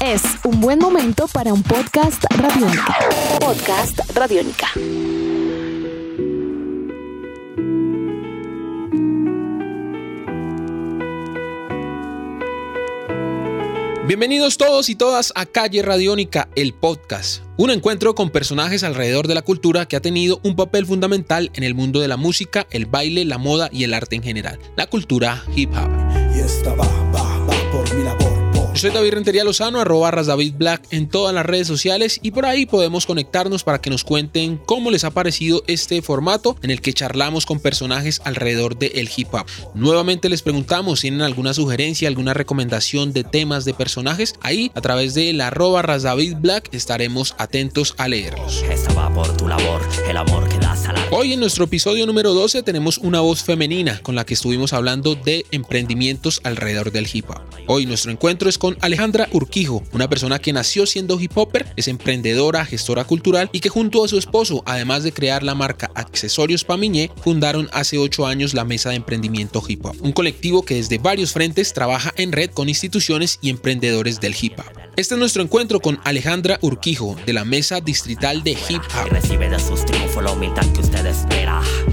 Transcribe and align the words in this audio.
Es 0.00 0.22
un 0.44 0.60
buen 0.60 0.78
momento 0.78 1.28
para 1.28 1.52
un 1.52 1.62
podcast 1.62 2.24
radiónica. 2.30 2.96
Podcast 3.38 4.00
radiónica. 4.14 4.68
Bienvenidos 14.06 14.56
todos 14.56 14.88
y 14.88 14.94
todas 14.94 15.32
a 15.34 15.44
Calle 15.44 15.82
Radiónica, 15.82 16.48
el 16.54 16.72
podcast. 16.72 17.42
Un 17.58 17.70
encuentro 17.70 18.14
con 18.14 18.30
personajes 18.30 18.84
alrededor 18.84 19.26
de 19.26 19.34
la 19.34 19.42
cultura 19.42 19.86
que 19.86 19.96
ha 19.96 20.00
tenido 20.00 20.40
un 20.44 20.56
papel 20.56 20.86
fundamental 20.86 21.50
en 21.54 21.64
el 21.64 21.74
mundo 21.74 22.00
de 22.00 22.08
la 22.08 22.16
música, 22.16 22.66
el 22.70 22.86
baile, 22.86 23.24
la 23.24 23.36
moda 23.36 23.68
y 23.72 23.84
el 23.84 23.92
arte 23.92 24.16
en 24.16 24.22
general, 24.22 24.58
la 24.76 24.86
cultura 24.86 25.44
hip 25.54 25.72
hop. 25.72 25.90
Y 26.34 26.38
esta 26.38 26.72
va, 26.74 26.86
soy 28.78 28.90
David 28.90 29.14
Rentería 29.14 29.42
Lozano, 29.42 29.80
arroba 29.80 30.10
David 30.10 30.54
Black 30.58 30.86
en 30.90 31.08
todas 31.08 31.34
las 31.34 31.46
redes 31.46 31.66
sociales 31.66 32.20
y 32.22 32.32
por 32.32 32.44
ahí 32.44 32.66
podemos 32.66 33.06
conectarnos 33.06 33.64
para 33.64 33.80
que 33.80 33.88
nos 33.88 34.04
cuenten 34.04 34.58
cómo 34.58 34.90
les 34.90 35.04
ha 35.04 35.10
parecido 35.10 35.62
este 35.66 36.02
formato 36.02 36.56
en 36.62 36.70
el 36.70 36.82
que 36.82 36.92
charlamos 36.92 37.46
con 37.46 37.58
personajes 37.58 38.20
alrededor 38.24 38.76
del 38.76 39.08
hip 39.16 39.32
hop. 39.32 39.46
Nuevamente 39.74 40.28
les 40.28 40.42
preguntamos 40.42 41.00
si 41.00 41.06
tienen 41.06 41.22
alguna 41.22 41.54
sugerencia, 41.54 42.08
alguna 42.08 42.34
recomendación 42.34 43.12
de 43.14 43.24
temas 43.24 43.64
de 43.64 43.72
personajes. 43.72 44.34
Ahí 44.42 44.70
a 44.74 44.80
través 44.82 45.14
de 45.14 45.32
la 45.32 45.46
arroba 45.46 45.82
David 45.82 46.36
Black 46.40 46.68
estaremos 46.72 47.34
atentos 47.38 47.94
a 47.96 48.08
leerlos. 48.08 48.62
por 49.14 49.36
tu 49.36 49.48
labor, 49.48 49.80
el 50.08 50.16
amor 50.16 50.48
que 50.48 50.58
das 50.58 50.86
a 50.86 50.92
la... 50.92 51.00
Hoy 51.12 51.32
en 51.32 51.40
nuestro 51.40 51.64
episodio 51.64 52.04
número 52.06 52.34
12 52.34 52.62
tenemos 52.62 52.98
una 52.98 53.20
voz 53.20 53.42
femenina 53.42 54.00
con 54.02 54.14
la 54.14 54.26
que 54.26 54.34
estuvimos 54.34 54.72
hablando 54.72 55.14
de 55.14 55.46
emprendimientos 55.50 56.40
alrededor 56.44 56.92
del 56.92 57.08
hip 57.10 57.30
hop. 57.30 57.40
Hoy 57.68 57.86
nuestro 57.86 58.10
encuentro 58.10 58.48
es 58.48 58.58
con 58.58 58.65
Alejandra 58.80 59.28
Urquijo, 59.32 59.82
una 59.92 60.08
persona 60.08 60.38
que 60.38 60.52
nació 60.52 60.86
siendo 60.86 61.20
hip 61.20 61.36
hopper, 61.36 61.66
es 61.76 61.88
emprendedora, 61.88 62.64
gestora 62.64 63.04
cultural 63.04 63.48
y 63.52 63.60
que 63.60 63.68
junto 63.68 64.04
a 64.04 64.08
su 64.08 64.18
esposo, 64.18 64.62
además 64.66 65.02
de 65.02 65.12
crear 65.12 65.42
la 65.42 65.54
marca 65.54 65.90
Accesorios 65.94 66.64
Pamiñé, 66.64 67.10
fundaron 67.22 67.68
hace 67.72 67.98
8 67.98 68.26
años 68.26 68.54
la 68.54 68.64
Mesa 68.64 68.90
de 68.90 68.96
Emprendimiento 68.96 69.62
Hip 69.66 69.84
Hop, 69.84 69.96
un 70.00 70.12
colectivo 70.12 70.64
que 70.64 70.76
desde 70.76 70.98
varios 70.98 71.32
frentes 71.32 71.72
trabaja 71.72 72.12
en 72.16 72.32
red 72.32 72.50
con 72.50 72.68
instituciones 72.68 73.38
y 73.40 73.50
emprendedores 73.50 74.20
del 74.20 74.34
hip 74.40 74.58
hop. 74.58 74.78
Este 74.96 75.14
es 75.14 75.18
nuestro 75.20 75.42
encuentro 75.42 75.80
con 75.80 76.00
Alejandra 76.04 76.58
Urquijo 76.62 77.16
de 77.26 77.32
la 77.34 77.44
Mesa 77.44 77.80
Distrital 77.80 78.42
de 78.42 78.52
Hip 78.52 78.82
Hop. 78.94 79.12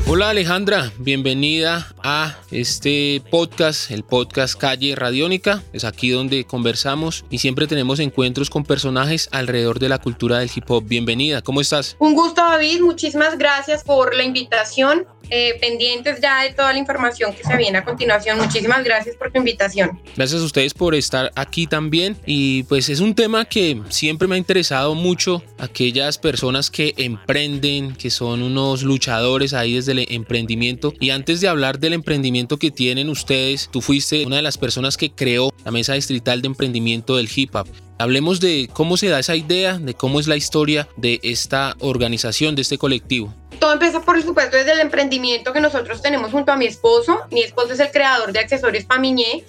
Hola 0.05 0.29
Alejandra, 0.29 0.91
bienvenida 0.97 1.87
a 2.03 2.35
este 2.51 3.23
podcast, 3.31 3.89
el 3.89 4.03
podcast 4.03 4.59
Calle 4.59 4.95
Radiónica. 4.95 5.63
Es 5.71 5.85
aquí 5.85 6.09
donde 6.09 6.43
conversamos 6.43 7.23
y 7.29 7.37
siempre 7.37 7.67
tenemos 7.67 7.99
encuentros 7.99 8.49
con 8.49 8.65
personajes 8.65 9.29
alrededor 9.31 9.79
de 9.79 9.87
la 9.87 9.99
cultura 9.99 10.39
del 10.39 10.51
hip 10.53 10.69
hop. 10.69 10.83
Bienvenida, 10.85 11.41
¿cómo 11.41 11.61
estás? 11.61 11.95
Un 11.99 12.15
gusto 12.15 12.41
David, 12.41 12.81
muchísimas 12.81 13.37
gracias 13.37 13.83
por 13.85 14.13
la 14.13 14.23
invitación. 14.23 15.07
Eh, 15.36 15.58
pendientes 15.59 16.22
ya 16.22 16.44
de 16.44 16.53
toda 16.53 16.72
la 16.73 16.78
información 16.78 17.34
que 17.34 17.44
se 17.44 17.58
viene 17.58 17.80
a 17.80 17.84
continuación. 17.84 18.38
Muchísimas 18.38 18.84
gracias 18.84 19.16
por 19.16 19.31
tu 19.31 19.39
invitación. 19.39 20.00
Gracias 20.16 20.39
a 20.39 20.45
ustedes 20.45 20.76
por 20.76 20.94
estar 20.94 21.31
aquí 21.34 21.66
también 21.66 22.16
y 22.28 22.62
pues 22.66 22.88
es 22.89 23.00
un 23.00 23.16
tema 23.16 23.44
que 23.45 23.81
siempre 23.89 24.28
me 24.28 24.36
ha 24.36 24.38
interesado 24.38 24.94
mucho, 24.94 25.42
aquellas 25.58 26.20
personas 26.20 26.70
que 26.70 26.94
emprenden, 26.98 27.95
que 27.95 28.11
son 28.11 28.44
unos 28.44 28.84
luchadores 28.84 29.56
ahí 29.56 29.73
desde 29.73 29.94
el 29.94 30.06
emprendimiento 30.11 30.94
y 31.00 31.09
antes 31.09 31.42
de 31.42 31.48
hablar 31.48 31.80
del 31.80 31.94
emprendimiento 31.94 32.59
que 32.59 32.70
tienen 32.70 33.09
ustedes, 33.09 33.70
tú 33.72 33.81
fuiste 33.81 34.28
una 34.28 34.36
de 34.36 34.44
las 34.44 34.59
personas 34.59 34.98
que 34.98 35.09
creó 35.09 35.52
la 35.66 35.72
Mesa 35.72 35.94
Distrital 35.94 36.44
de 36.44 36.48
Emprendimiento 36.50 37.17
del 37.17 37.28
Hip 37.36 37.56
Hop. 37.56 37.67
Hablemos 37.97 38.39
de 38.39 38.69
cómo 38.73 38.97
se 38.97 39.09
da 39.09 39.19
esa 39.19 39.36
idea, 39.36 39.77
de 39.77 39.94
cómo 39.94 40.19
es 40.19 40.27
la 40.27 40.36
historia 40.36 40.88
de 40.97 41.19
esta 41.23 41.75
organización, 41.80 42.55
de 42.55 42.63
este 42.63 42.77
colectivo. 42.77 43.33
Todo 43.59 43.73
empieza 43.73 44.02
por 44.02 44.22
supuesto 44.22 44.58
desde 44.58 44.73
el 44.73 44.80
emprendimiento 44.80 45.54
que 45.54 45.61
nosotros 45.61 46.02
tenemos 46.02 46.31
junto 46.31 46.52
a 46.52 46.58
mi 46.58 46.65
esposo. 46.65 47.21
Mi 47.31 47.42
esposo 47.42 47.73
es 47.73 47.80
el 47.80 47.92
creador 47.92 48.33
de 48.33 48.39
accesorios 48.39 48.83
Pamiñé 48.83 49.43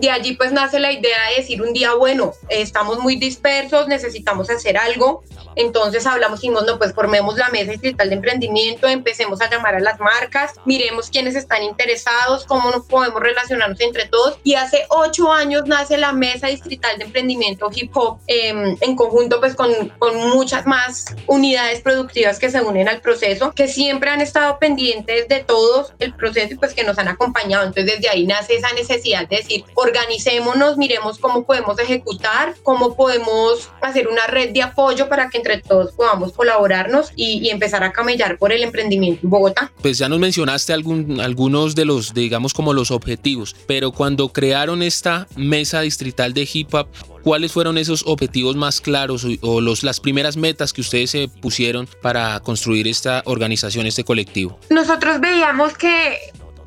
de 0.00 0.10
allí 0.10 0.34
pues 0.34 0.52
nace 0.52 0.80
la 0.80 0.92
idea 0.92 1.28
de 1.30 1.36
decir 1.36 1.62
un 1.62 1.72
día, 1.72 1.94
bueno, 1.94 2.32
estamos 2.48 2.98
muy 2.98 3.16
dispersos, 3.16 3.86
necesitamos 3.88 4.50
hacer 4.50 4.76
algo. 4.76 5.22
Entonces 5.56 6.06
hablamos 6.06 6.38
y 6.38 6.42
dijimos, 6.42 6.64
no, 6.64 6.78
pues 6.78 6.94
formemos 6.94 7.36
la 7.36 7.48
mesa 7.50 7.72
distrital 7.72 8.08
de 8.08 8.14
emprendimiento, 8.14 8.86
empecemos 8.86 9.40
a 9.40 9.50
llamar 9.50 9.74
a 9.74 9.80
las 9.80 9.98
marcas, 10.00 10.52
miremos 10.64 11.10
quiénes 11.10 11.34
están 11.34 11.62
interesados, 11.62 12.46
cómo 12.46 12.70
nos 12.70 12.86
podemos 12.86 13.20
relacionarnos 13.20 13.80
entre 13.80 14.06
todos. 14.06 14.38
Y 14.44 14.54
hace 14.54 14.86
ocho 14.88 15.32
años 15.32 15.64
nace 15.66 15.98
la 15.98 16.12
mesa 16.12 16.46
distrital 16.46 16.98
de 16.98 17.04
emprendimiento 17.04 17.68
hip 17.74 17.90
hop 17.94 18.18
em, 18.26 18.76
en 18.80 18.96
conjunto 18.96 19.40
pues 19.40 19.54
con, 19.54 19.70
con 19.98 20.16
muchas 20.30 20.66
más 20.66 21.06
unidades 21.26 21.80
productivas 21.80 22.38
que 22.38 22.50
se 22.50 22.60
unen 22.60 22.88
al 22.88 23.00
proceso, 23.00 23.52
que 23.52 23.68
siempre 23.68 24.10
han 24.10 24.20
estado 24.20 24.58
pendientes 24.58 25.28
de 25.28 25.40
todos 25.40 25.92
el 25.98 26.14
proceso 26.14 26.54
y 26.54 26.56
pues 26.56 26.74
que 26.74 26.84
nos 26.84 26.98
han 26.98 27.08
acompañado. 27.08 27.66
Entonces 27.66 27.96
desde 27.96 28.08
ahí 28.08 28.26
nace 28.26 28.54
esa 28.54 28.72
necesidad 28.72 29.28
de 29.28 29.36
decir, 29.36 29.64
organicémonos, 29.90 30.76
miremos 30.76 31.18
cómo 31.18 31.44
podemos 31.44 31.78
ejecutar, 31.78 32.54
cómo 32.62 32.96
podemos 32.96 33.70
hacer 33.80 34.08
una 34.08 34.26
red 34.26 34.52
de 34.52 34.62
apoyo 34.62 35.08
para 35.08 35.28
que 35.28 35.38
entre 35.38 35.58
todos 35.58 35.92
podamos 35.92 36.32
colaborarnos 36.32 37.12
y, 37.16 37.50
empezar 37.50 37.82
a 37.82 37.92
camellar 37.92 38.38
por 38.38 38.52
el 38.52 38.62
emprendimiento 38.62 39.20
en 39.24 39.30
Bogotá. 39.30 39.72
Pues 39.82 39.98
ya 39.98 40.08
nos 40.08 40.20
mencionaste 40.20 40.72
algún, 40.72 41.20
algunos 41.20 41.74
de 41.74 41.84
los, 41.84 42.14
digamos, 42.14 42.54
como 42.54 42.72
los 42.72 42.92
objetivos, 42.92 43.56
pero 43.66 43.90
cuando 43.90 44.28
crearon 44.28 44.82
esta 44.82 45.26
mesa 45.36 45.80
distrital 45.80 46.32
de 46.32 46.48
hip 46.52 46.72
hop, 46.72 46.86
¿cuáles 47.24 47.50
fueron 47.50 47.76
esos 47.76 48.04
objetivos 48.06 48.54
más 48.54 48.80
claros 48.80 49.26
o, 49.42 49.60
los, 49.60 49.82
las 49.82 49.98
primeras 49.98 50.36
metas 50.36 50.72
que 50.72 50.80
ustedes 50.80 51.10
se 51.10 51.28
pusieron 51.28 51.88
para 52.02 52.38
construir 52.40 52.86
esta 52.86 53.22
organización, 53.26 53.86
este 53.86 54.04
colectivo? 54.04 54.58
Nosotros 54.70 55.20
veíamos 55.20 55.76
que 55.76 56.18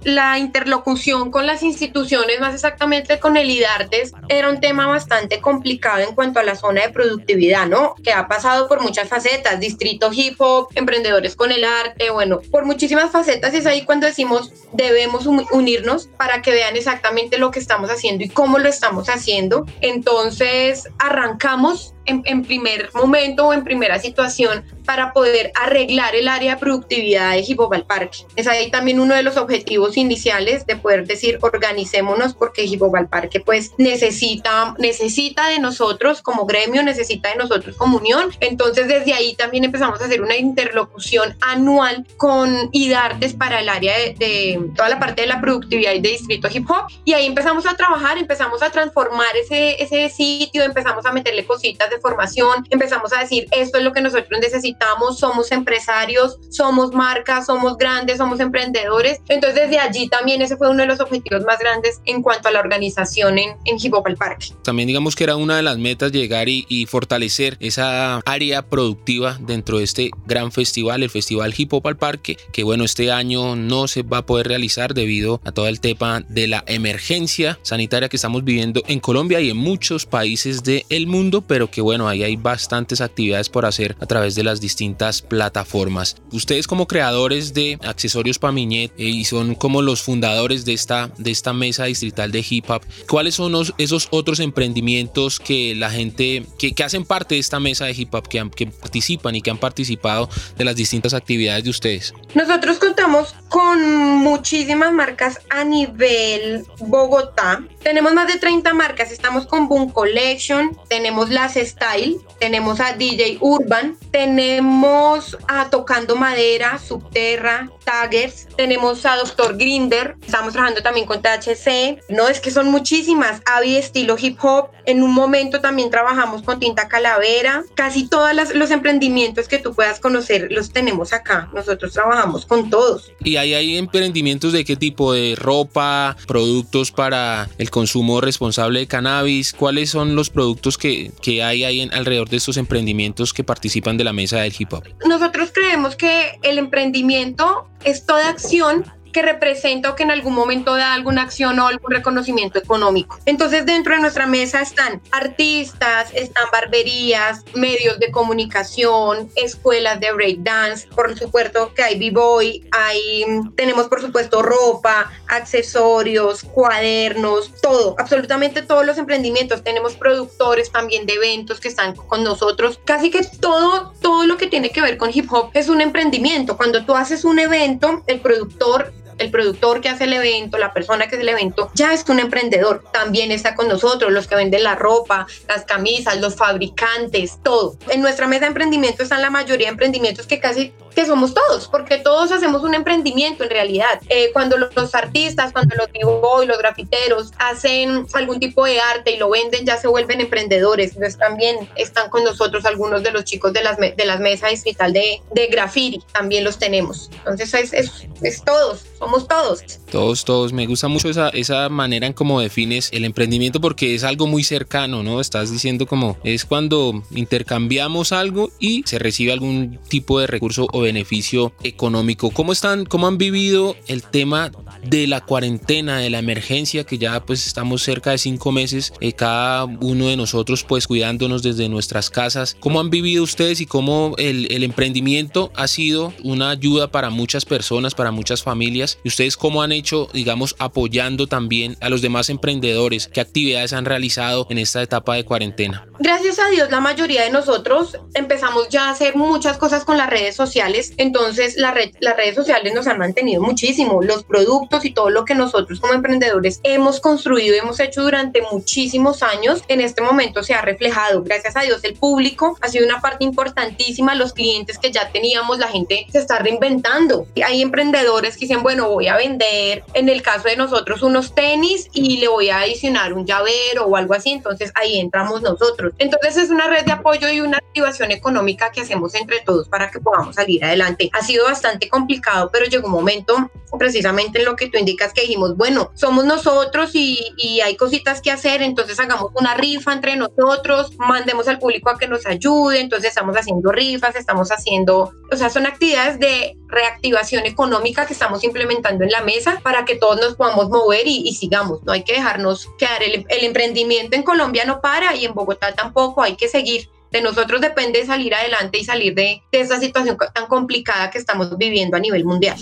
la 0.04 0.40
interlocución 0.40 1.32
con 1.32 1.46
las 1.46 1.64
instituciones, 1.64 2.40
más 2.40 2.54
exactamente 2.54 3.20
con 3.20 3.38
el 3.38 3.50
IDARTES, 3.50 4.14
era 4.30 4.50
un 4.50 4.60
tema 4.60 4.88
bastante 4.88 5.42
complicado 5.42 6.00
en 6.00 6.16
cuanto 6.16 6.40
a 6.40 6.44
la 6.44 6.56
zona 6.56 6.82
de 6.82 6.90
productividad, 6.90 7.68
¿no? 7.68 7.96
Que 8.04 8.12
ha 8.12 8.28
pasado 8.28 8.68
por 8.68 8.82
muchas 8.82 9.08
facetas, 9.08 9.60
distrito 9.60 10.10
hip 10.12 10.36
hop, 10.40 10.68
emprendedores 10.76 11.36
con 11.36 11.52
el 11.52 11.64
arte, 11.64 12.10
bueno, 12.10 12.42
por 12.52 12.66
muchísimas 12.66 13.12
facetas 13.12 13.54
es 13.54 13.66
ahí 13.66 13.86
cuando 13.86 14.08
decimos 14.08 14.52
debemos 14.74 15.26
unirnos 15.26 16.08
para 16.08 16.42
que 16.42 16.52
vean 16.52 16.76
exactamente 16.76 17.38
lo 17.38 17.52
que 17.52 17.60
estamos 17.60 17.90
haciendo 17.90 18.24
y 18.24 18.30
cómo 18.30 18.60
lo 18.60 18.70
estamos 18.70 19.10
haciendo. 19.10 19.66
Entonces 19.82 20.88
arrancamos 21.00 21.93
en, 22.06 22.44
primer 22.44 22.90
momento 22.94 23.48
o 23.48 23.54
en 23.54 23.64
primera 23.64 24.00
situación 24.00 24.64
para 24.86 25.14
poder 25.14 25.52
arreglar 25.56 26.16
el 26.16 26.28
área 26.28 26.56
de 26.56 26.60
productividad 26.60 27.32
de 27.32 27.44
Hip 27.48 27.60
Hop 27.60 27.74
al 27.74 27.86
Parque. 27.86 28.20
Es 28.36 28.48
ahí 28.48 28.70
también 28.70 29.00
uno 29.00 29.16
de 29.16 29.24
los 29.24 29.38
objetivos 29.38 29.96
iniciales 29.96 30.66
de 30.66 30.76
poder 30.76 31.08
decir 31.08 31.40
organicémonos 31.42 32.34
porque 32.34 32.66
Hip 32.66 32.82
Hop 32.82 32.96
al 32.96 33.08
Parque 33.08 33.40
pues 33.40 33.72
necesita, 33.78 34.76
necesita 34.78 35.48
de 35.48 35.60
nosotros 35.60 36.22
como 36.22 36.46
gremio, 36.46 36.84
necesita 36.84 37.30
de 37.30 37.36
nosotros 37.36 37.78
como 37.78 37.98
unión. 37.98 38.30
Entonces 38.42 38.88
desde 38.88 39.14
ahí 39.14 39.36
también 39.36 39.64
empezamos 39.64 40.02
a 40.02 40.06
hacer 40.06 40.22
una 40.22 40.36
interlocución 40.36 41.36
anual 41.42 42.06
con 42.18 42.70
IDARTES 42.72 43.34
para 43.34 43.62
el 43.62 43.70
área 43.70 43.98
de, 43.98 44.16
de 44.20 44.60
toda 44.76 44.90
la 44.90 45.00
parte 45.00 45.22
de 45.22 45.28
la 45.28 45.40
productividad 45.40 45.94
y 45.94 46.02
de 46.02 46.10
Distrito 46.10 46.50
Hip 46.52 46.70
Hop 46.70 46.88
y 47.06 47.14
ahí 47.14 47.26
empezamos 47.26 47.66
a 47.66 47.76
trabajar, 47.76 48.18
empezamos 48.18 48.62
a 48.62 48.70
transformar 48.70 49.36
ese, 49.36 49.82
ese 49.82 50.10
sitio, 50.10 50.64
empezamos 50.64 51.06
a 51.06 51.12
meterle 51.12 51.46
cositas 51.46 51.90
de 51.94 52.00
formación, 52.00 52.66
empezamos 52.70 53.14
a 53.14 53.20
decir, 53.20 53.48
esto 53.52 53.78
es 53.78 53.84
lo 53.84 53.94
que 53.94 54.02
nosotros 54.02 54.40
necesitamos, 54.42 55.20
somos 55.20 55.52
empresarios, 55.52 56.38
somos 56.50 56.94
marcas, 56.94 57.46
somos 57.46 57.78
grandes, 57.78 58.18
somos 58.18 58.40
emprendedores. 58.40 59.20
Entonces 59.30 59.62
desde 59.62 59.80
allí 59.80 60.08
también 60.10 60.42
ese 60.42 60.58
fue 60.58 60.70
uno 60.70 60.82
de 60.82 60.88
los 60.88 61.00
objetivos 61.00 61.44
más 61.44 61.60
grandes 61.60 62.02
en 62.06 62.22
cuanto 62.22 62.48
a 62.50 62.52
la 62.52 62.60
organización 62.60 63.38
en, 63.38 63.52
en 63.66 63.78
Hip 63.82 63.94
Hop 63.94 64.08
al 64.08 64.18
Parque. 64.18 64.48
También 64.64 64.88
digamos 64.88 65.16
que 65.16 65.24
era 65.24 65.36
una 65.36 65.58
de 65.58 65.64
las 65.64 65.78
metas 65.78 66.12
llegar 66.12 66.50
y, 66.50 66.66
y 66.70 66.86
fortalecer 66.86 67.58
esa 67.60 68.22
área 68.26 68.62
productiva 68.64 69.38
dentro 69.42 69.78
de 69.78 69.84
este 69.84 70.12
gran 70.26 70.52
festival, 70.52 71.04
el 71.04 71.10
Festival 71.10 71.54
Hip 71.56 71.74
Hop 71.74 71.88
al 71.88 71.98
Parque, 71.98 72.38
que 72.52 72.64
bueno, 72.64 72.84
este 72.84 73.12
año 73.12 73.56
no 73.56 73.88
se 73.88 74.04
va 74.04 74.20
a 74.20 74.26
poder 74.26 74.48
realizar 74.48 74.94
debido 74.94 75.42
a 75.44 75.52
todo 75.52 75.68
el 75.68 75.80
tema 75.80 76.24
de 76.28 76.48
la 76.48 76.64
emergencia 76.68 77.60
sanitaria 77.62 78.10
que 78.10 78.16
estamos 78.16 78.44
viviendo 78.44 78.84
en 78.88 79.00
Colombia 79.00 79.40
y 79.42 79.50
en 79.50 79.58
muchos 79.58 80.06
países 80.06 80.64
del 80.64 81.08
mundo, 81.08 81.42
pero 81.42 81.70
que 81.70 81.82
bueno, 81.84 82.08
ahí 82.08 82.24
hay 82.24 82.36
bastantes 82.36 83.02
actividades 83.02 83.50
por 83.50 83.66
hacer 83.66 83.96
a 84.00 84.06
través 84.06 84.36
de 84.36 84.44
las 84.44 84.62
distintas 84.62 85.22
plataformas. 85.22 86.16
Ustedes 86.32 86.68
como 86.68 86.88
creadores 86.88 87.54
de 87.54 87.78
accesorios 87.84 88.40
Pamiñet 88.40 88.92
eh, 88.98 89.06
y 89.06 89.26
son 89.26 89.56
como 89.56 89.82
los 89.82 90.02
fundadores 90.02 90.66
de 90.66 90.74
esta, 90.74 91.10
de 91.18 91.32
esta 91.32 91.54
mesa 91.54 91.86
distrital 91.86 92.32
de 92.32 92.46
hip 92.48 92.70
hop, 92.70 92.82
¿cuáles 93.08 93.36
son 93.36 93.54
esos 93.78 94.08
otros 94.12 94.40
emprendimientos 94.40 95.40
que 95.40 95.76
la 95.76 95.90
gente, 95.90 96.46
que, 96.58 96.74
que 96.74 96.84
hacen 96.84 97.06
parte 97.06 97.36
de 97.36 97.40
esta 97.40 97.60
mesa 97.60 97.86
de 97.86 97.92
hip 97.92 98.14
hop, 98.14 98.28
que, 98.28 98.50
que 98.56 98.68
participan 98.68 99.36
y 99.36 99.42
que 99.42 99.52
han 99.52 99.58
participado 99.58 100.30
de 100.58 100.66
las 100.66 100.76
distintas 100.76 101.14
actividades 101.14 101.64
de 101.64 101.70
ustedes? 101.70 102.14
Nosotros 102.34 102.80
contamos 102.80 103.36
con 103.50 103.80
muchísimas 104.18 104.92
marcas 104.92 105.40
a 105.50 105.64
nivel 105.64 106.66
Bogotá. 106.80 107.64
Tenemos 107.84 108.14
más 108.14 108.28
de 108.28 108.40
30 108.40 108.74
marcas. 108.74 109.12
Estamos 109.12 109.46
con 109.46 109.68
Boom 109.68 109.92
Collection, 109.92 110.78
tenemos 110.88 111.30
Las 111.30 111.56
Style, 111.74 112.18
tenemos 112.40 112.80
a 112.80 112.94
DJ 112.94 113.38
Urban, 113.42 113.98
tenemos 114.12 115.38
a 115.48 115.70
Tocando 115.70 116.16
Madera, 116.16 116.80
Subterra, 116.80 117.70
Taggers, 117.84 118.48
tenemos 118.56 119.06
a 119.06 119.16
Doctor 119.18 119.58
Grinder, 119.58 120.16
estamos 120.26 120.54
trabajando 120.54 120.82
también 120.82 121.06
con 121.06 121.22
THC. 121.22 122.02
No, 122.10 122.28
es 122.28 122.40
que 122.40 122.52
son 122.52 122.70
muchísimas. 122.70 123.42
Avi 123.46 123.76
estilo 123.76 124.16
hip 124.20 124.38
hop. 124.42 124.70
En 124.86 125.02
un 125.02 125.14
momento 125.14 125.62
también 125.62 125.90
trabajamos 125.90 126.44
con 126.44 126.60
Tinta 126.60 126.88
Calavera. 126.88 127.64
Casi 127.76 128.08
todos 128.08 128.32
los 128.54 128.72
emprendimientos 128.72 129.48
que 129.48 129.60
tú 129.60 129.74
puedas 129.74 130.00
conocer 130.00 130.48
los 130.52 130.72
tenemos 130.72 131.14
acá. 131.14 131.50
Nosotros 131.54 131.94
trabajamos 131.94 132.46
con 132.46 132.70
todos. 132.70 133.12
¿Y 133.24 133.38
ahí 133.38 133.54
hay 133.54 133.78
emprendimientos 133.78 134.54
de 134.54 134.64
qué 134.64 134.76
tipo? 134.76 135.14
¿De 135.14 135.36
ropa? 135.36 136.16
¿Productos 136.28 136.92
para 136.92 137.50
el 137.58 137.70
consumo 137.70 138.22
responsable 138.22 138.80
de 138.80 138.88
cannabis? 138.88 139.54
¿Cuáles 139.54 139.90
son 139.90 140.16
los 140.16 140.30
productos 140.30 140.78
que 140.78 141.12
hay 141.44 141.63
ahí 141.66 141.82
en, 141.82 141.94
alrededor 141.94 142.30
de 142.30 142.38
estos 142.38 142.58
emprendimientos 142.58 143.34
que 143.34 143.44
participan 143.44 143.98
de 143.98 144.04
la 144.04 144.14
mesa 144.14 144.42
del 144.42 144.54
hip 144.58 144.74
hop? 144.74 144.84
Nosotros 145.06 145.52
creemos 145.54 145.96
que 145.96 146.40
el 146.44 146.58
emprendimiento 146.58 147.68
es 147.84 148.06
toda 148.06 148.30
acción 148.30 148.86
que 149.14 149.22
representa 149.22 149.92
o 149.92 149.96
que 149.96 150.04
en 150.04 150.12
algún 150.12 150.34
momento 150.34 150.76
da 150.76 150.94
alguna 150.94 151.22
acción 151.22 151.60
o 151.60 151.68
algún 151.68 151.92
reconocimiento 151.92 152.60
económico. 152.60 153.20
Entonces 153.26 153.66
dentro 153.66 153.96
de 153.96 154.02
nuestra 154.02 154.28
mesa 154.28 154.62
están 154.62 155.02
artistas, 155.12 156.10
están 156.14 156.46
barberías, 156.52 157.46
medios 157.54 158.00
de 158.00 158.12
comunicación, 158.12 159.30
escuelas 159.36 160.00
de 160.00 160.12
breakdance, 160.12 160.88
por 160.88 161.18
supuesto 161.18 161.74
que 161.74 161.84
hay 161.84 162.00
b-boy, 162.00 162.68
hay, 162.72 163.26
tenemos 163.56 163.88
por 163.88 164.02
supuesto 164.02 164.42
ropa, 164.42 165.12
accesorios, 165.28 166.44
cuadernos, 166.44 167.52
todo, 167.62 167.96
absolutamente 167.98 168.62
todos 168.62 168.86
los 168.86 168.98
emprendimientos. 168.98 169.64
Tenemos 169.64 169.96
productores 169.96 170.72
también 170.72 171.06
de 171.06 171.14
eventos 171.14 171.60
que 171.60 171.68
están 171.68 171.96
con 171.96 172.24
nosotros. 172.24 172.80
Casi 172.84 173.12
que 173.12 173.24
todo, 173.40 173.94
todo 174.02 174.26
lo 174.26 174.38
que 174.38 174.48
tiene 174.48 174.72
que 174.72 174.82
ver 174.82 174.98
con 174.98 175.12
hip 175.14 175.32
hop 175.32 175.52
es 175.54 175.70
un 175.70 175.82
emprendimiento. 175.82 176.58
Cuando 176.58 176.84
tú 176.86 176.96
haces 176.96 177.24
un 177.24 177.40
evento, 177.40 178.04
el 178.08 178.20
productor 178.20 178.92
el 179.18 179.32
productor 179.32 179.82
que 179.82 179.90
hace 179.90 180.06
el 180.06 180.14
evento, 180.14 180.58
la 180.58 180.74
persona 180.74 181.08
que 181.08 181.16
hace 181.16 181.22
el 181.24 181.30
evento, 181.30 181.72
ya 181.74 181.94
es 181.94 182.08
un 182.10 182.20
emprendedor. 182.20 182.84
También 182.92 183.32
está 183.32 183.56
con 183.56 183.68
nosotros, 183.68 184.12
los 184.12 184.28
que 184.28 184.36
venden 184.36 184.64
la 184.64 184.76
ropa, 184.76 185.28
las 185.48 185.66
camisas, 185.66 186.20
los 186.20 186.36
fabricantes, 186.36 187.40
todo. 187.44 187.78
En 187.90 188.02
nuestra 188.02 188.28
mesa 188.28 188.42
de 188.42 188.48
emprendimiento 188.48 189.04
están 189.04 189.22
la 189.22 189.30
mayoría 189.30 189.68
de 189.68 189.72
emprendimientos 189.72 190.28
que 190.28 190.40
casi 190.40 190.74
que 190.94 191.06
somos 191.06 191.34
todos, 191.34 191.68
porque 191.68 191.98
todos 191.98 192.32
hacemos 192.32 192.64
un 192.64 192.74
emprendimiento 192.74 193.44
en 193.44 193.50
realidad. 193.50 194.02
Eh, 194.10 194.30
cuando 194.34 194.58
los, 194.58 194.96
artistas, 194.96 195.52
cuando 195.52 195.76
los 195.76 195.88
y 195.94 196.46
los 196.46 196.58
grafiteros 196.58 197.32
hacen 197.38 198.06
algún 198.14 198.40
tipo 198.40 198.66
de 198.66 198.80
arte 198.80 199.12
y 199.12 199.18
lo 199.18 199.30
venden, 199.30 199.66
ya 199.66 199.78
se 199.78 199.88
vuelven 199.88 200.22
emprendedores. 200.22 200.94
Entonces 200.94 201.18
también 201.18 201.58
están 201.76 202.10
con 202.10 202.24
nosotros 202.24 202.66
algunos 202.66 203.04
de 203.04 203.12
los 203.12 203.24
chicos 203.24 203.54
de 203.54 203.64
las, 203.64 203.78
de 203.78 204.06
las 204.06 204.20
mesas 204.20 204.52
distrital 204.52 204.94
de, 204.94 205.22
de 205.32 205.48
graffiti, 205.48 206.02
también 206.12 206.44
los 206.44 206.58
tenemos. 206.58 207.10
Entonces 207.18 207.54
es, 207.54 207.74
es, 207.74 208.08
es 208.22 208.44
todos, 208.44 208.86
somos 209.00 209.28
todos. 209.28 209.62
Todos, 209.92 210.26
todos. 210.26 210.54
Me 210.54 210.66
gusta 210.66 210.88
mucho 210.88 211.10
esa, 211.10 211.30
esa 211.30 211.70
manera 211.70 212.08
en 212.08 212.14
cómo 212.14 212.42
defines 212.42 212.90
el 212.92 213.06
emprendimiento 213.06 213.62
porque 213.62 213.96
es 213.96 214.04
algo 214.04 214.28
muy 214.28 214.44
cercano, 214.44 215.04
¿no? 215.04 215.22
Estás 215.22 215.52
diciendo 215.52 215.86
como 215.86 216.18
es 216.24 216.46
cuando 216.46 217.04
intercambiamos 217.12 218.12
algo 218.12 218.52
y 218.60 218.84
se 218.86 219.00
recibe 219.00 219.32
algún 219.32 219.80
tipo 219.90 220.20
de 220.20 220.28
recurso 220.28 220.68
o 220.72 220.83
beneficio 220.84 221.54
económico. 221.64 222.30
¿Cómo 222.30 222.52
están, 222.52 222.86
cómo 222.86 223.08
han 223.08 223.18
vivido 223.18 223.76
el 223.88 224.04
tema 224.04 224.52
de 224.86 225.08
la 225.08 225.22
cuarentena, 225.22 226.00
de 226.00 226.10
la 226.10 226.20
emergencia, 226.20 226.84
que 226.84 226.98
ya 226.98 227.26
pues 227.26 227.48
estamos 227.48 227.84
cerca 227.84 228.12
de 228.12 228.18
cinco 228.18 228.52
meses, 228.52 228.94
eh, 229.00 229.14
cada 229.14 229.66
uno 229.66 230.08
de 230.08 230.18
nosotros 230.18 230.64
pues 230.64 230.88
cuidándonos 230.88 231.44
desde 231.44 231.70
nuestras 231.70 232.10
casas? 232.10 232.56
¿Cómo 232.60 232.80
han 232.80 232.90
vivido 232.90 233.24
ustedes 233.24 233.62
y 233.62 233.66
cómo 233.66 234.16
el, 234.18 234.52
el 234.52 234.64
emprendimiento 234.64 235.52
ha 235.56 235.68
sido 235.68 236.14
una 236.24 236.50
ayuda 236.50 236.92
para 236.92 237.10
muchas 237.10 237.46
personas, 237.46 237.96
para 237.96 238.12
muchas 238.12 238.44
familias? 238.44 239.00
¿Y 239.04 239.10
ustedes 239.10 239.38
cómo 239.38 239.62
han 239.62 239.72
hecho, 239.72 240.10
digamos, 240.14 240.56
apoyando 240.60 241.28
también 241.28 241.78
a 241.82 241.90
los 241.90 242.02
demás 242.02 242.30
emprendedores? 242.30 243.08
¿Qué 243.08 243.22
actividades 243.22 243.74
han 243.74 243.86
realizado 243.86 244.48
en 244.50 244.58
esta 244.58 244.82
etapa 244.82 245.16
de 245.16 245.26
cuarentena? 245.26 245.88
Gracias 246.00 246.40
a 246.40 246.50
Dios, 246.50 246.70
la 246.72 246.80
mayoría 246.80 247.24
de 247.24 247.30
nosotros 247.30 247.98
empezamos 248.14 248.70
ya 248.70 248.88
a 248.88 248.92
hacer 248.92 249.16
muchas 249.16 249.58
cosas 249.58 249.86
con 249.86 249.98
las 249.98 250.10
redes 250.10 250.36
sociales, 250.36 250.94
entonces 250.98 251.56
la 251.58 251.72
red, 251.72 251.92
las 252.00 252.16
redes 252.16 252.36
sociales 252.36 252.74
nos 252.74 252.88
han 252.88 252.98
mantenido 252.98 253.42
muchísimo, 253.42 254.02
los 254.02 254.24
productos 254.24 254.73
y 254.84 254.92
todo 254.92 255.10
lo 255.10 255.26
que 255.26 255.36
nosotros 255.36 255.80
como 255.80 255.94
emprendedores 255.94 256.60
hemos 256.64 257.00
construido, 257.00 257.56
hemos 257.56 257.80
hecho 257.80 258.02
durante 258.02 258.42
muchísimos 258.52 259.22
años, 259.22 259.62
en 259.68 259.82
este 259.82 260.02
momento 260.02 260.42
se 260.42 260.54
ha 260.54 260.62
reflejado. 260.62 261.22
Gracias 261.24 261.56
a 261.56 261.62
Dios, 261.62 261.84
el 261.84 261.94
público 261.94 262.58
ha 262.62 262.70
sido 262.70 262.86
una 262.86 263.02
parte 263.02 263.24
importantísima, 263.24 264.16
los 264.16 264.34
clientes 264.34 264.80
que 264.80 264.92
ya 264.92 265.12
teníamos, 265.12 265.60
la 265.60 265.68
gente 265.68 266.08
se 266.12 266.20
está 266.20 266.40
reinventando. 266.40 267.28
Hay 267.46 267.62
emprendedores 267.62 268.36
que 268.36 268.46
dicen, 268.46 268.64
bueno, 268.64 268.90
voy 268.90 269.08
a 269.08 269.18
vender, 269.18 269.84
en 269.94 270.10
el 270.10 270.22
caso 270.22 270.48
de 270.48 270.56
nosotros, 270.56 271.04
unos 271.04 271.36
tenis 271.36 271.90
y 271.94 272.18
le 272.18 272.28
voy 272.28 272.50
a 272.50 272.60
adicionar 272.60 273.14
un 273.14 273.26
llavero 273.26 273.86
o 273.86 273.96
algo 273.96 274.14
así, 274.14 274.32
entonces 274.32 274.72
ahí 274.76 275.00
entramos 275.00 275.42
nosotros. 275.42 275.94
Entonces 276.00 276.38
es 276.38 276.50
una 276.50 276.68
red 276.68 276.86
de 276.86 276.94
apoyo 276.94 277.30
y 277.30 277.42
una 277.42 277.58
activación 277.58 278.12
económica 278.12 278.72
que 278.72 278.82
hacemos 278.82 279.14
entre 279.16 279.42
todos 279.42 279.68
para 279.68 279.92
que 279.92 280.00
podamos 280.00 280.36
salir 280.36 280.64
adelante. 280.64 281.10
Ha 281.14 281.22
sido 281.22 281.46
bastante 281.46 281.90
complicado, 281.90 282.50
pero 282.52 282.66
llegó 282.66 282.88
un 282.88 282.94
momento 282.94 283.52
precisamente 283.78 284.40
en 284.40 284.46
lo 284.46 284.56
que 284.56 284.63
tú 284.70 284.78
indicas 284.78 285.14
que 285.14 285.22
dijimos, 285.22 285.56
bueno, 285.56 285.92
somos 285.96 286.26
nosotros 286.26 286.92
y, 286.94 287.20
y 287.38 287.62
hay 287.62 287.76
cositas 287.76 288.22
que 288.22 288.32
hacer, 288.32 288.62
entonces 288.62 289.00
hagamos 289.00 289.32
una 289.36 289.56
rifa 289.56 289.94
entre 289.94 290.16
nosotros, 290.16 290.92
mandemos 290.98 291.48
al 291.48 291.60
público 291.60 291.90
a 291.90 291.98
que 291.98 292.08
nos 292.08 292.26
ayude, 292.26 292.80
entonces 292.80 293.10
estamos 293.10 293.36
haciendo 293.36 293.72
rifas, 293.72 294.16
estamos 294.16 294.50
haciendo, 294.50 295.14
o 295.32 295.36
sea, 295.36 295.50
son 295.50 295.66
actividades 295.66 296.20
de 296.20 296.58
reactivación 296.68 297.46
económica 297.46 298.06
que 298.06 298.14
estamos 298.14 298.44
implementando 298.44 299.04
en 299.04 299.12
la 299.12 299.22
mesa 299.22 299.60
para 299.64 299.86
que 299.86 299.96
todos 299.96 300.20
nos 300.20 300.36
podamos 300.36 300.70
mover 300.70 301.08
y, 301.08 301.28
y 301.28 301.34
sigamos, 301.36 301.84
no 301.84 301.94
hay 301.94 302.04
que 302.04 302.14
dejarnos 302.14 302.70
quedar, 302.78 303.04
el, 303.04 303.26
el 303.30 303.44
emprendimiento 303.44 304.16
en 304.16 304.24
Colombia 304.24 304.66
no 304.66 304.82
para 304.82 305.16
y 305.16 305.26
en 305.26 305.34
Bogotá 305.34 305.74
tampoco, 305.74 306.24
hay 306.24 306.36
que 306.36 306.48
seguir 306.48 306.90
de 307.14 307.22
nosotros 307.22 307.62
depende 307.62 308.06
salir 308.06 308.34
adelante 308.34 308.80
y 308.80 308.84
salir 308.84 309.14
de, 309.14 309.42
de 309.52 309.62
esta 309.62 309.80
situación 309.80 310.18
tan 310.34 310.48
complicada 310.48 311.12
que 311.12 311.20
estamos 311.20 311.56
viviendo 311.58 311.96
a 311.96 312.00
nivel 312.00 312.26
mundial. 312.26 312.58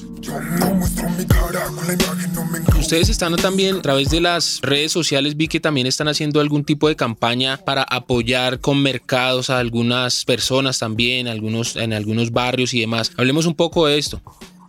Ustedes 2.78 3.08
están 3.08 3.38
también 3.38 3.78
a 3.78 3.82
través 3.82 4.10
de 4.10 4.20
las 4.20 4.60
redes 4.62 4.92
sociales, 4.92 5.38
vi 5.38 5.48
que 5.48 5.62
también 5.62 5.88
están 5.88 6.10
haciendo 6.10 6.42
algún 6.42 6.66
tipo 6.66 6.90
de 6.90 6.98
campaña 6.98 7.58
para 7.58 7.84
apoyar 7.84 8.60
con 8.60 8.84
mercados 8.84 9.50
a 9.50 9.60
algunas 9.60 10.26
personas 10.26 10.80
también, 10.80 11.30
algunos, 11.30 11.78
en 11.78 11.94
algunos 11.94 12.32
barrios 12.32 12.74
y 12.74 12.82
demás. 12.82 13.14
Hablemos 13.18 13.46
un 13.46 13.56
poco 13.56 13.88
de 13.88 13.98
esto. 13.98 14.22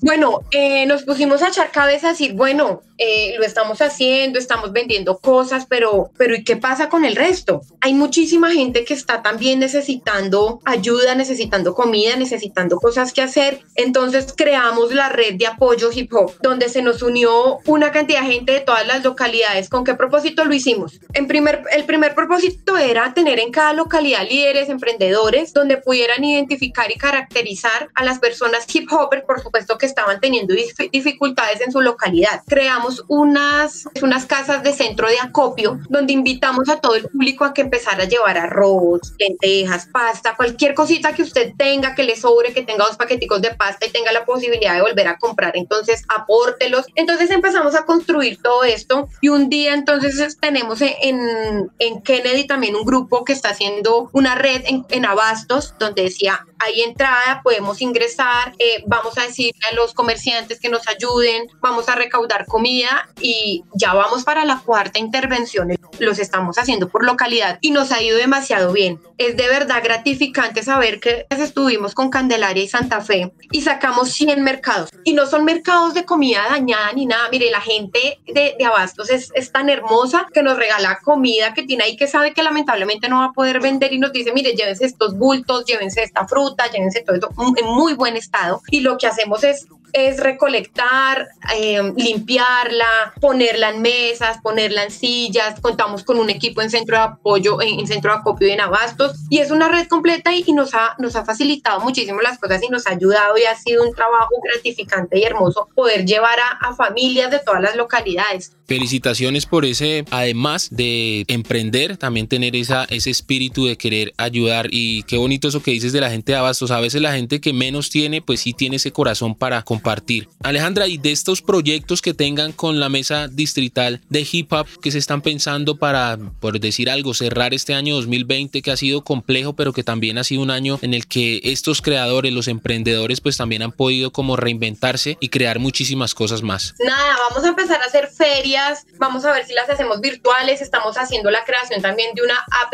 Bueno, 0.02 0.40
eh, 0.50 0.85
nos 0.87 1.04
pusimos 1.04 1.42
a 1.42 1.49
echar 1.49 1.71
cabeza 1.71 2.09
a 2.09 2.11
decir, 2.11 2.35
bueno, 2.35 2.82
eh, 2.99 3.35
lo 3.38 3.44
estamos 3.44 3.80
haciendo, 3.80 4.38
estamos 4.38 4.73
vendiendo 4.73 5.18
cosas, 5.18 5.66
pero, 5.66 6.11
pero 6.16 6.35
¿y 6.35 6.42
qué 6.42 6.56
pasa 6.56 6.88
con 6.88 7.04
el 7.04 7.14
resto? 7.14 7.62
Hay 7.80 7.94
muchísima 7.94 8.50
gente 8.50 8.85
que 8.85 8.94
está 8.94 9.23
también 9.23 9.61
necesitando 9.61 10.61
ayuda, 10.64 11.14
necesitando 11.14 11.75
comida, 11.75 12.16
necesitando 12.16 12.78
cosas 12.78 13.12
que 13.12 13.23
hacer. 13.23 13.61
Entonces 13.76 14.35
creamos 14.37 14.92
la 14.92 15.09
red 15.09 15.35
de 15.35 15.47
apoyo 15.47 15.90
hip 15.92 16.12
hop, 16.12 16.32
donde 16.42 16.68
se 16.68 16.82
nos 16.82 17.02
unió 17.02 17.59
una 17.66 17.92
cantidad 17.92 18.23
de 18.23 18.32
gente 18.32 18.52
de 18.52 18.61
todas 18.61 18.87
las 18.87 19.04
localidades. 19.04 19.68
¿Con 19.68 19.85
qué 19.85 19.94
propósito 19.94 20.44
lo 20.44 20.52
hicimos? 20.52 21.00
En 21.14 21.28
primer, 21.28 21.62
el 21.73 21.85
primer 21.85 22.16
propósito 22.16 22.76
era 22.76 23.14
tener 23.14 23.38
en 23.38 23.52
cada 23.52 23.73
localidad 23.73 24.28
líderes, 24.28 24.68
emprendedores, 24.68 25.52
donde 25.52 25.76
pudieran 25.76 26.25
identificar 26.25 26.90
y 26.90 26.97
caracterizar 26.97 27.88
a 27.94 28.04
las 28.04 28.18
personas 28.18 28.66
hip 28.73 28.92
hopper, 28.92 29.25
por 29.25 29.40
supuesto 29.40 29.78
que 29.78 29.91
estaban 29.92 30.20
teniendo 30.20 30.54
dificultades 30.54 31.61
en 31.61 31.70
su 31.70 31.80
localidad. 31.80 32.42
Creamos 32.46 33.04
unas, 33.08 33.84
unas 34.02 34.26
casas 34.26 34.62
de 34.62 34.72
centro 34.72 35.08
de 35.08 35.18
acopio 35.20 35.78
donde 35.88 36.12
invitamos 36.12 36.68
a 36.68 36.80
todo 36.80 36.96
el 36.96 37.08
público 37.08 37.44
a 37.44 37.54
que 37.54 37.62
empezara 37.62 38.04
a 38.04 38.08
llevar 38.08 38.38
arroz, 38.38 39.14
lentejas, 39.18 39.87
pasta, 39.92 40.34
cualquier 40.37 40.75
cosita 40.75 41.12
que 41.12 41.22
usted 41.22 41.52
tenga, 41.56 41.94
que 41.94 42.02
le 42.02 42.16
sobre, 42.16 42.52
que 42.52 42.62
tenga 42.62 42.87
dos 42.87 42.96
paqueticos 42.96 43.40
de 43.42 43.54
pasta 43.54 43.87
y 43.87 43.90
tenga 43.90 44.12
la 44.12 44.25
posibilidad 44.25 44.75
de 44.75 44.82
volver 44.82 45.08
a 45.08 45.18
comprar. 45.18 45.56
Entonces, 45.56 46.04
apórtelos. 46.08 46.87
Entonces 46.94 47.30
empezamos 47.30 47.75
a 47.75 47.84
construir 47.84 48.40
todo 48.42 48.64
esto 48.64 49.08
y 49.20 49.28
un 49.28 49.49
día 49.49 49.75
entonces 49.75 50.37
tenemos 50.40 50.80
en, 50.80 51.70
en 51.78 52.02
Kennedy 52.02 52.46
también 52.46 52.76
un 52.76 52.84
grupo 52.84 53.25
que 53.25 53.32
está 53.32 53.50
haciendo 53.50 54.11
una 54.12 54.34
red 54.34 54.62
en, 54.66 54.84
en 54.90 55.04
Abastos 55.04 55.75
donde 55.78 56.02
decía, 56.02 56.46
hay 56.62 56.83
entrada, 56.83 57.40
podemos 57.42 57.81
ingresar, 57.81 58.54
eh, 58.59 58.83
vamos 58.87 59.19
a 59.19 59.23
decirle 59.23 59.61
a 59.71 59.75
los 59.75 59.95
comerciantes 59.95 60.61
que 60.61 60.69
nos 60.69 60.87
ayuden, 60.88 61.49
vamos 61.61 61.88
a 61.88 61.95
recaudar 61.95 62.47
comida 62.47 63.09
y 63.21 63.64
ya 63.75 63.95
vamos 63.95 64.25
para 64.25 64.45
la 64.45 64.61
cuarta 64.64 64.99
intervención. 64.99 65.69
Los 65.99 66.19
estamos 66.19 66.59
haciendo 66.59 66.88
por 66.88 67.04
localidad 67.04 67.59
y 67.61 67.71
nos 67.71 67.92
ha 67.92 68.02
ido 68.02 68.16
demasiado 68.16 68.73
bien. 68.73 69.00
Es 69.19 69.37
de 69.37 69.49
verdad 69.49 69.83
gratificante 69.83 70.62
saber 70.62 71.00
que 71.00 71.26
estuvimos 71.31 71.95
con 71.95 72.11
Candelaria 72.11 72.62
y 72.62 72.69
Santa 72.69 73.00
Fe 73.00 73.33
y 73.50 73.62
sacamos 73.62 74.12
100 74.12 74.42
mercados. 74.42 74.90
Y 75.04 75.12
no 75.12 75.26
son 75.26 75.45
mercados 75.45 75.95
de 75.95 76.04
comida 76.04 76.47
dañada 76.49 76.92
ni 76.92 77.07
nada. 77.07 77.28
Mire, 77.31 77.50
la 77.50 77.61
gente 77.61 78.21
de, 78.26 78.54
de 78.59 78.64
Abastos 78.64 79.11
es, 79.11 79.31
es 79.35 79.52
tan 79.52 79.69
hermosa 79.69 80.26
que 80.33 80.42
nos 80.42 80.57
regala 80.57 80.99
comida 81.02 81.54
que 81.54 81.62
tiene 81.62 81.85
ahí 81.85 81.97
que 81.97 82.07
sabe 82.07 82.33
que 82.33 82.42
lamentablemente 82.42 83.09
no 83.09 83.19
va 83.19 83.26
a 83.26 83.33
poder 83.33 83.61
vender 83.61 83.92
y 83.92 83.99
nos 83.99 84.12
dice, 84.12 84.33
mire, 84.33 84.52
llévense 84.52 84.85
estos 84.85 85.16
bultos, 85.16 85.64
llévense 85.64 86.02
esta 86.02 86.26
fruta, 86.26 86.51
llévense 86.73 87.02
todo 87.02 87.16
esto 87.16 87.30
en 87.56 87.66
muy 87.66 87.94
buen 87.94 88.16
estado. 88.16 88.62
Y 88.71 88.80
lo 88.80 88.99
que 88.99 89.06
hacemos 89.06 89.44
es 89.44 89.66
es 89.92 90.18
recolectar, 90.20 91.28
eh, 91.54 91.92
limpiarla, 91.96 93.14
ponerla 93.20 93.70
en 93.70 93.82
mesas, 93.82 94.38
ponerla 94.42 94.84
en 94.84 94.90
sillas. 94.90 95.61
Contamos 95.61 96.02
con 96.02 96.18
un 96.18 96.30
equipo 96.30 96.62
en 96.62 96.70
centro 96.70 96.96
de 96.96 97.02
apoyo, 97.02 97.61
en, 97.61 97.87
centro 97.87 98.12
de 98.12 98.18
acopio 98.18 98.49
y 98.49 98.52
en 98.52 98.61
abastos. 98.61 99.16
Y 99.28 99.38
es 99.38 99.50
una 99.50 99.68
red 99.68 99.87
completa 99.88 100.34
y, 100.34 100.50
nos, 100.52 100.75
ha, 100.75 100.96
nos 100.99 101.14
ha 101.16 101.25
facilitado 101.25 101.80
muchísimo 101.80 102.20
las 102.20 102.38
cosas 102.38 102.62
y 102.62 102.68
nos 102.68 102.87
ha 102.87 102.90
ayudado 102.90 103.37
y 103.37 103.44
ha 103.44 103.54
sido 103.54 103.82
un 103.84 103.94
trabajo 103.94 104.34
gratificante 104.42 105.18
y 105.18 105.25
hermoso 105.25 105.68
poder 105.75 106.06
llevar 106.06 106.38
a, 106.40 106.68
a 106.68 106.75
familias 106.75 107.30
de 107.30 107.40
todas 107.40 107.61
las 107.61 107.76
localidades. 107.76 108.52
Felicitaciones 108.66 109.44
por 109.44 109.66
ese, 109.66 110.04
además 110.11 110.68
de 110.70 111.25
emprender, 111.28 111.99
también 111.99 112.26
tener 112.26 112.56
esa, 112.56 112.84
ese 112.84 113.11
espíritu 113.11 113.66
de 113.66 113.76
querer 113.76 114.14
ayudar. 114.16 114.68
Y 114.70 115.02
qué 115.02 115.18
bonito 115.18 115.49
eso 115.49 115.62
que 115.62 115.72
dices 115.72 115.92
de 115.92 116.00
la 116.00 116.11
gente 116.11 116.32
de 116.32 116.38
abastos. 116.38 116.70
A 116.70 116.80
veces 116.80 117.02
la 117.02 117.12
gente 117.12 117.40
que 117.40 117.52
menos 117.52 117.90
tiene, 117.90 118.22
pues 118.22 118.40
sí 118.40 118.54
tiene 118.54 118.76
ese 118.76 118.92
corazón 118.92 119.34
para 119.34 119.62
compartir 119.62 119.81
compartir. 119.82 120.28
Alejandra, 120.44 120.86
y 120.86 120.96
de 120.96 121.10
estos 121.10 121.42
proyectos 121.42 122.00
que 122.02 122.14
tengan 122.14 122.52
con 122.52 122.78
la 122.78 122.88
mesa 122.88 123.26
distrital 123.26 124.00
de 124.08 124.26
hip 124.30 124.52
hop 124.52 124.66
que 124.80 124.92
se 124.92 124.98
están 124.98 125.22
pensando 125.22 125.76
para, 125.76 126.18
por 126.40 126.60
decir 126.60 126.88
algo, 126.88 127.14
cerrar 127.14 127.52
este 127.52 127.74
año 127.74 127.96
2020 127.96 128.62
que 128.62 128.70
ha 128.70 128.76
sido 128.76 129.02
complejo, 129.02 129.54
pero 129.54 129.72
que 129.72 129.82
también 129.82 130.18
ha 130.18 130.24
sido 130.24 130.42
un 130.42 130.52
año 130.52 130.78
en 130.82 130.94
el 130.94 131.08
que 131.08 131.40
estos 131.44 131.82
creadores, 131.82 132.32
los 132.32 132.46
emprendedores, 132.46 133.20
pues 133.20 133.36
también 133.36 133.62
han 133.62 133.72
podido 133.72 134.12
como 134.12 134.36
reinventarse 134.36 135.16
y 135.20 135.30
crear 135.30 135.58
muchísimas 135.58 136.14
cosas 136.14 136.42
más. 136.42 136.74
Nada, 136.78 137.16
vamos 137.28 137.44
a 137.44 137.48
empezar 137.48 137.82
a 137.82 137.86
hacer 137.86 138.08
ferias, 138.08 138.86
vamos 138.98 139.24
a 139.24 139.32
ver 139.32 139.44
si 139.46 139.52
las 139.52 139.68
hacemos 139.68 140.00
virtuales, 140.00 140.62
estamos 140.62 140.96
haciendo 140.96 141.30
la 141.30 141.44
creación 141.44 141.82
también 141.82 142.14
de 142.14 142.22
una 142.22 142.36
app 142.36 142.72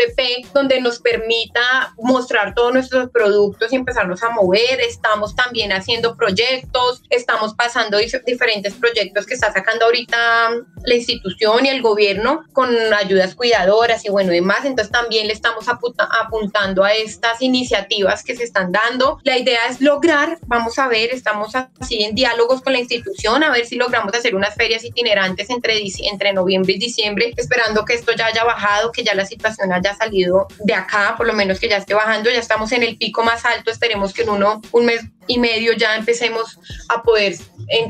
donde 0.52 0.80
nos 0.80 0.98
permita 0.98 1.94
mostrar 1.96 2.54
todos 2.54 2.72
nuestros 2.72 3.10
productos 3.10 3.72
y 3.72 3.76
empezarnos 3.76 4.22
a 4.22 4.30
mover, 4.30 4.80
estamos 4.80 5.34
también 5.34 5.72
haciendo 5.72 6.16
proyectos, 6.16 6.97
estamos 7.10 7.54
pasando 7.54 7.98
diferentes 8.26 8.74
proyectos 8.74 9.26
que 9.26 9.34
está 9.34 9.52
sacando 9.52 9.86
ahorita 9.86 10.50
la 10.84 10.94
institución 10.94 11.66
y 11.66 11.68
el 11.68 11.82
gobierno 11.82 12.44
con 12.52 12.70
ayudas 12.92 13.34
cuidadoras 13.34 14.04
y 14.04 14.10
bueno, 14.10 14.30
demás. 14.30 14.64
Entonces 14.64 14.92
también 14.92 15.26
le 15.26 15.32
estamos 15.32 15.66
apuntando 15.68 16.84
a 16.84 16.92
estas 16.92 17.40
iniciativas 17.42 18.22
que 18.22 18.36
se 18.36 18.44
están 18.44 18.72
dando. 18.72 19.18
La 19.24 19.38
idea 19.38 19.60
es 19.68 19.80
lograr, 19.80 20.38
vamos 20.46 20.78
a 20.78 20.88
ver, 20.88 21.10
estamos 21.12 21.54
así 21.54 22.02
en 22.02 22.14
diálogos 22.14 22.62
con 22.62 22.72
la 22.72 22.80
institución, 22.80 23.42
a 23.42 23.50
ver 23.50 23.66
si 23.66 23.76
logramos 23.76 24.14
hacer 24.14 24.34
unas 24.34 24.54
ferias 24.54 24.84
itinerantes 24.84 25.50
entre, 25.50 25.82
entre 26.02 26.32
noviembre 26.32 26.74
y 26.74 26.78
diciembre, 26.78 27.32
esperando 27.36 27.84
que 27.84 27.94
esto 27.94 28.12
ya 28.12 28.26
haya 28.26 28.44
bajado, 28.44 28.92
que 28.92 29.04
ya 29.04 29.14
la 29.14 29.24
situación 29.24 29.72
haya 29.72 29.94
salido 29.96 30.46
de 30.60 30.74
acá, 30.74 31.14
por 31.16 31.26
lo 31.26 31.32
menos 31.32 31.58
que 31.60 31.68
ya 31.68 31.76
esté 31.76 31.94
bajando, 31.94 32.30
ya 32.30 32.38
estamos 32.38 32.72
en 32.72 32.82
el 32.82 32.96
pico 32.96 33.22
más 33.22 33.44
alto, 33.44 33.70
esperemos 33.70 34.12
que 34.12 34.22
en 34.22 34.30
uno, 34.30 34.60
un 34.72 34.86
mes 34.86 35.02
y 35.28 35.38
medio 35.38 35.72
ya 35.74 35.94
empecemos 35.96 36.58
a 36.88 37.02
poder 37.02 37.36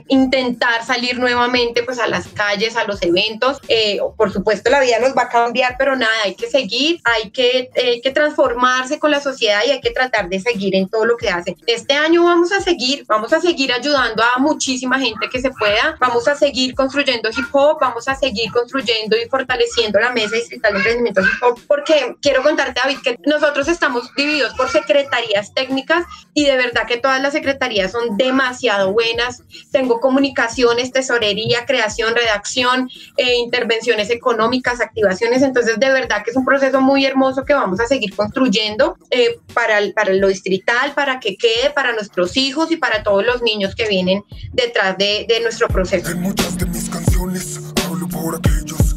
intentar 0.09 0.85
salir 0.85 1.19
nuevamente 1.19 1.83
pues 1.85 1.99
a 1.99 2.07
las 2.07 2.27
calles, 2.29 2.77
a 2.77 2.85
los 2.85 3.01
eventos. 3.03 3.59
Eh, 3.69 3.99
por 4.17 4.33
supuesto 4.33 4.71
la 4.71 4.81
vida 4.81 4.99
nos 4.99 5.17
va 5.17 5.23
a 5.23 5.29
cambiar, 5.29 5.77
pero 5.79 5.97
nada, 5.97 6.13
hay 6.25 6.35
que 6.35 6.51
seguir, 6.51 7.01
hay 7.05 7.31
que, 7.31 7.71
que 8.03 8.11
transformarse 8.11 8.99
con 8.99 9.11
la 9.11 9.21
sociedad 9.21 9.61
y 9.67 9.71
hay 9.71 9.81
que 9.81 9.91
tratar 9.91 10.29
de 10.29 10.41
seguir 10.41 10.75
en 10.75 10.89
todo 10.89 11.05
lo 11.05 11.17
que 11.17 11.29
hacen. 11.29 11.57
Este 11.67 11.95
año 11.95 12.25
vamos 12.25 12.53
a 12.53 12.61
seguir, 12.61 13.05
vamos 13.07 13.33
a 13.33 13.41
seguir 13.41 13.73
ayudando 13.73 14.23
a 14.23 14.39
muchísima 14.39 14.99
gente 14.99 15.29
que 15.31 15.41
se 15.41 15.51
pueda, 15.51 15.97
vamos 16.01 16.27
a 16.27 16.35
seguir 16.35 16.75
construyendo 16.75 17.31
hip 17.31 17.47
hop, 17.53 17.79
vamos 17.81 18.09
a 18.09 18.15
seguir 18.15 18.51
construyendo 18.51 19.17
y 19.17 19.29
fortaleciendo 19.29 20.01
la 20.01 20.11
mesa 20.11 20.37
distrital 20.37 20.73
de 20.73 20.79
emprendimiento 20.79 21.21
hip 21.21 21.43
hop, 21.43 21.61
porque 21.69 22.17
quiero 22.21 22.43
contarte 22.43 22.81
David 22.83 22.99
que 23.03 23.19
nosotros 23.27 23.69
estamos 23.69 24.13
divididos 24.17 24.55
por 24.55 24.69
secretarías 24.69 25.55
técnicas 25.55 26.05
y 26.35 26.45
de 26.45 26.57
verdad 26.57 26.87
que 26.87 26.97
todas 26.97 27.23
las 27.23 27.28
secretarías 27.33 27.93
son 27.93 28.17
demasiado 28.17 28.93
buenas. 28.93 29.43
Tengo 29.71 30.01
comunicaciones, 30.01 30.93
tesorería, 30.93 31.67
creación, 31.67 32.15
redacción, 32.15 32.89
eh, 33.17 33.37
intervenciones 33.37 34.11
económicas, 34.11 34.81
activaciones. 34.81 35.43
Entonces, 35.43 35.79
de 35.79 35.91
verdad 35.91 36.23
que 36.25 36.31
es 36.31 36.37
un 36.37 36.45
proceso 36.45 36.81
muy 36.81 37.05
hermoso 37.05 37.45
que 37.45 37.55
vamos 37.55 37.81
a 37.81 37.87
seguir 37.87 38.15
construyendo 38.15 38.97
eh, 39.11 39.39
para, 39.55 39.79
para 39.95 40.13
lo 40.15 40.29
distrital, 40.29 40.93
para 40.95 41.21
que 41.21 41.37
quede 41.37 41.71
para 41.75 41.93
nuestros 41.93 42.37
hijos 42.37 42.71
y 42.71 42.77
para 42.77 43.03
todos 43.03 43.25
los 43.25 43.43
niños 43.43 43.75
que 43.75 43.89
vienen 43.89 44.23
detrás 44.53 44.97
de, 44.99 45.27
de 45.29 45.41
nuestro 45.41 45.69
proceso. 45.69 46.11
En 46.11 46.21
muchas 46.21 46.57
de 46.59 46.67
mis 46.67 46.89
canciones 46.89 47.61
hablo 47.85 48.09
por 48.09 48.37
aquellos 48.37 48.88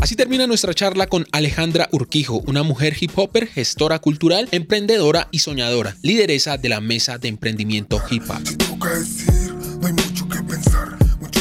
Así 0.00 0.16
termina 0.16 0.46
nuestra 0.46 0.74
charla 0.74 1.06
con 1.06 1.26
Alejandra 1.32 1.88
Urquijo, 1.92 2.42
una 2.46 2.62
mujer 2.62 2.96
hip 2.98 3.12
hopper, 3.16 3.46
gestora 3.46 3.98
cultural, 3.98 4.48
emprendedora 4.52 5.28
y 5.30 5.40
soñadora, 5.40 5.96
lideresa 6.02 6.56
de 6.56 6.68
la 6.68 6.80
Mesa 6.80 7.18
de 7.18 7.28
Emprendimiento 7.28 8.00
Hip 8.10 8.24
Hop. 8.28 9.45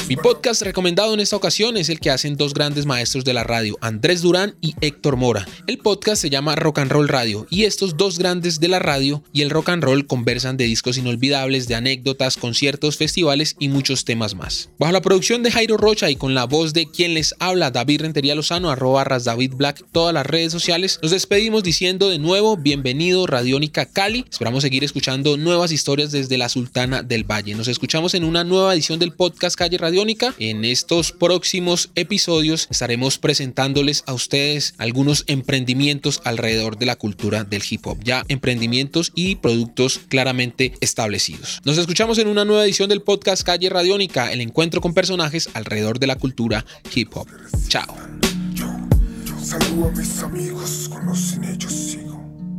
Mi 0.08 0.16
podcast 0.16 0.62
recomendado 0.62 1.16
en 1.16 1.20
esta 1.20 1.36
ocasión 1.36 1.78
es 1.78 1.90
el 1.90 2.00
que 2.00 2.12
hacen 2.12 2.38
dos 2.38 2.54
grandes 2.54 2.86
maestros 2.86 3.26
de 3.26 3.34
la 3.34 3.44
radio, 3.44 3.76
Andrés 3.82 4.22
Durán 4.22 4.54
y 4.62 4.76
Héctor 4.80 5.16
Mora. 5.16 5.48
El 5.66 5.80
podcast 5.80 6.22
se 6.22 6.30
llama 6.30 6.56
Rock 6.56 6.78
and 6.78 6.92
Roll 6.92 7.08
Radio 7.08 7.48
y 7.50 7.64
estos 7.64 7.98
dos 7.98 8.20
grandes 8.20 8.60
de 8.60 8.68
la 8.68 8.78
radio 8.78 9.24
y 9.34 9.42
el 9.42 9.50
rock 9.50 9.70
and 9.70 9.84
roll 9.84 10.06
conversan 10.06 10.58
de 10.58 10.66
discos 10.66 11.00
inolvidables, 11.00 11.68
de 11.68 11.74
anécdotas, 11.74 12.38
conciertos, 12.38 12.98
festivales 12.98 13.56
y 13.58 13.70
muchos 13.70 14.06
temas 14.06 14.36
más. 14.36 14.70
Bajo 14.78 14.92
la 14.92 15.02
producción 15.02 15.42
de 15.42 15.50
Jairo 15.50 15.76
Rocha 15.76 16.12
y 16.12 16.16
con 16.16 16.36
la 16.36 16.46
voz 16.46 16.74
de 16.74 16.86
quien 16.86 17.16
les 17.16 17.34
habla, 17.40 17.72
David 17.72 18.02
Rentería 18.02 18.36
Lozano, 18.36 18.70
arroba 18.70 19.06
David 19.06 19.54
Black, 19.56 19.84
todas 19.92 20.14
las 20.14 20.28
redes 20.28 20.52
sociales, 20.52 21.00
nos 21.02 21.10
despedimos 21.10 21.64
diciendo 21.64 22.10
de 22.10 22.20
nuevo 22.20 22.58
bienvenido 22.58 23.26
Radiónica 23.26 23.88
Cali. 23.88 24.24
Esperamos 24.30 24.62
seguir 24.62 24.84
escuchando 24.84 25.36
nuevas 25.36 25.72
historias 25.72 26.12
desde 26.12 26.38
la 26.38 26.48
Sultana 26.48 27.02
del 27.02 27.24
Valle. 27.24 27.56
Nos 27.56 27.68
escuchamos 27.68 28.14
en 28.14 28.24
una 28.24 28.44
nueva 28.44 28.76
edición 28.76 29.00
del 29.00 29.12
podcast 29.12 29.56
Calle 29.56 29.80
Radio 29.80 29.95
en 30.40 30.66
estos 30.66 31.14
próximos 31.14 31.90
episodios 31.96 32.68
estaremos 32.70 33.18
presentándoles 33.18 34.04
a 34.06 34.14
ustedes 34.14 34.74
algunos 34.78 35.24
emprendimientos 35.28 36.20
alrededor 36.26 36.78
de 36.78 36.86
la 36.86 36.98
cultura 36.98 37.46
del 37.46 37.64
hip 37.68 37.88
hop, 37.88 37.98
ya 38.04 38.26
emprendimientos 38.28 39.14
y 39.16 39.38
productos 39.38 40.02
claramente 40.10 40.74
establecidos. 40.82 41.62
Nos 41.64 41.78
escuchamos 41.78 42.18
en 42.18 42.28
una 42.28 42.44
nueva 42.44 42.66
edición 42.66 42.90
del 42.90 43.04
podcast 43.04 43.44
Calle 43.44 43.70
Radiónica, 43.70 44.34
el 44.34 44.42
encuentro 44.42 44.82
con 44.82 44.94
personajes 44.94 45.50
alrededor 45.54 45.98
de 45.98 46.08
la 46.08 46.18
cultura 46.18 46.66
hip 46.94 47.16
hop. 47.16 47.30
Chao. 47.70 47.96
a 47.96 49.92
mis 49.98 50.20
amigos, 50.24 50.90
con 50.92 51.06
los 51.06 51.20
sin 51.20 51.44
ellos 51.46 51.72